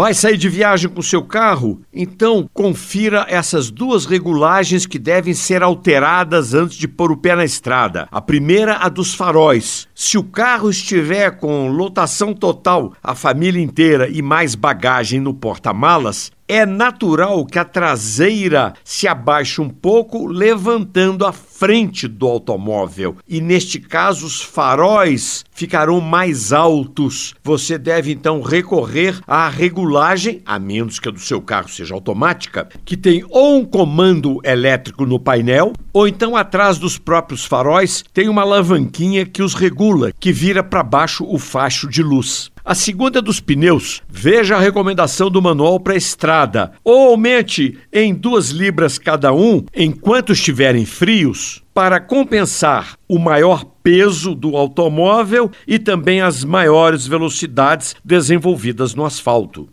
Vai 0.00 0.14
sair 0.14 0.38
de 0.38 0.48
viagem 0.48 0.88
com 0.88 1.02
seu 1.02 1.22
carro? 1.22 1.82
Então 1.92 2.48
confira 2.54 3.26
essas 3.28 3.70
duas 3.70 4.06
regulagens 4.06 4.86
que 4.86 4.98
devem 4.98 5.34
ser 5.34 5.62
alteradas 5.62 6.54
antes 6.54 6.78
de 6.78 6.88
pôr 6.88 7.12
o 7.12 7.18
pé 7.18 7.36
na 7.36 7.44
estrada. 7.44 8.08
A 8.10 8.18
primeira, 8.18 8.76
a 8.76 8.88
dos 8.88 9.14
faróis. 9.14 9.86
Se 9.94 10.16
o 10.16 10.24
carro 10.24 10.70
estiver 10.70 11.32
com 11.32 11.68
lotação 11.68 12.32
total, 12.32 12.94
a 13.02 13.14
família 13.14 13.62
inteira 13.62 14.08
e 14.08 14.22
mais 14.22 14.54
bagagem 14.54 15.20
no 15.20 15.34
porta-malas, 15.34 16.32
é 16.50 16.66
natural 16.66 17.46
que 17.46 17.60
a 17.60 17.64
traseira 17.64 18.74
se 18.82 19.06
abaixe 19.06 19.60
um 19.60 19.68
pouco, 19.68 20.26
levantando 20.26 21.24
a 21.24 21.32
frente 21.32 22.08
do 22.08 22.26
automóvel. 22.26 23.16
E 23.28 23.40
neste 23.40 23.78
caso, 23.78 24.26
os 24.26 24.42
faróis 24.42 25.44
ficarão 25.52 26.00
mais 26.00 26.52
altos. 26.52 27.34
Você 27.44 27.78
deve 27.78 28.10
então 28.10 28.42
recorrer 28.42 29.20
à 29.28 29.48
regulagem, 29.48 30.42
a 30.44 30.58
menos 30.58 30.98
que 30.98 31.08
a 31.08 31.12
do 31.12 31.20
seu 31.20 31.40
carro 31.40 31.68
seja 31.68 31.94
automática, 31.94 32.68
que 32.84 32.96
tem 32.96 33.24
ou 33.28 33.58
um 33.58 33.64
comando 33.64 34.40
elétrico 34.42 35.06
no 35.06 35.20
painel, 35.20 35.72
ou 35.92 36.08
então 36.08 36.34
atrás 36.34 36.78
dos 36.78 36.98
próprios 36.98 37.44
faróis 37.44 38.04
tem 38.12 38.28
uma 38.28 38.42
alavanquinha 38.42 39.24
que 39.24 39.42
os 39.42 39.54
regula, 39.54 40.10
que 40.18 40.32
vira 40.32 40.64
para 40.64 40.82
baixo 40.82 41.24
o 41.28 41.38
facho 41.38 41.88
de 41.88 42.02
luz. 42.02 42.50
A 42.70 42.74
segunda 42.76 43.20
dos 43.20 43.40
pneus, 43.40 44.00
veja 44.08 44.54
a 44.54 44.60
recomendação 44.60 45.28
do 45.28 45.42
manual 45.42 45.80
para 45.80 45.96
estrada. 45.96 46.70
Ou 46.84 47.08
aumente 47.08 47.76
em 47.92 48.14
duas 48.14 48.50
libras 48.50 48.96
cada 48.96 49.34
um 49.34 49.64
enquanto 49.74 50.30
estiverem 50.32 50.86
frios, 50.86 51.64
para 51.74 51.98
compensar 51.98 52.96
o 53.08 53.18
maior 53.18 53.64
peso 53.82 54.36
do 54.36 54.56
automóvel 54.56 55.50
e 55.66 55.80
também 55.80 56.20
as 56.20 56.44
maiores 56.44 57.08
velocidades 57.08 57.96
desenvolvidas 58.04 58.94
no 58.94 59.04
asfalto. 59.04 59.68